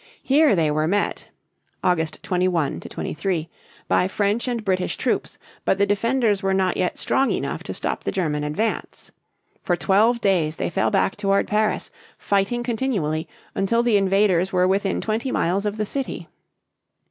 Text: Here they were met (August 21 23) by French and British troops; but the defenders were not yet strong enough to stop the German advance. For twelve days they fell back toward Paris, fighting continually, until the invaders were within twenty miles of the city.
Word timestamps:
Here 0.23 0.55
they 0.55 0.71
were 0.71 0.87
met 0.87 1.27
(August 1.83 2.23
21 2.23 2.79
23) 2.79 3.47
by 3.87 4.07
French 4.07 4.47
and 4.47 4.65
British 4.65 4.97
troops; 4.97 5.37
but 5.63 5.77
the 5.77 5.85
defenders 5.85 6.41
were 6.41 6.55
not 6.55 6.75
yet 6.75 6.97
strong 6.97 7.29
enough 7.29 7.61
to 7.65 7.73
stop 7.75 8.03
the 8.03 8.11
German 8.11 8.43
advance. 8.43 9.11
For 9.61 9.75
twelve 9.75 10.19
days 10.19 10.55
they 10.55 10.71
fell 10.71 10.89
back 10.89 11.15
toward 11.17 11.47
Paris, 11.47 11.91
fighting 12.17 12.63
continually, 12.63 13.27
until 13.53 13.83
the 13.83 13.95
invaders 13.97 14.51
were 14.51 14.67
within 14.67 15.01
twenty 15.01 15.31
miles 15.31 15.67
of 15.67 15.77
the 15.77 15.85
city. 15.85 16.27